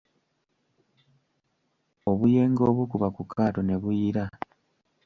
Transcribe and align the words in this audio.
Obuyengo 2.11 2.61
obukuba 2.71 3.07
ku 3.15 3.21
kaato 3.31 3.61
ne 3.63 3.75
buyira. 3.81 4.23